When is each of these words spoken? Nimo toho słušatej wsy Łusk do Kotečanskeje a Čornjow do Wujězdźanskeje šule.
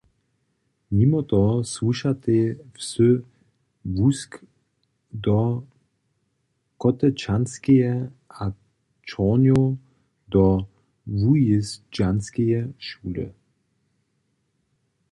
Nimo 0.97 1.19
toho 1.29 1.63
słušatej 1.63 2.57
wsy 2.73 3.21
Łusk 3.97 4.41
do 5.13 5.63
Kotečanskeje 6.77 7.91
a 8.29 8.43
Čornjow 9.07 9.63
do 10.33 10.45
Wujězdźanskeje 11.21 12.59
šule. 12.85 13.27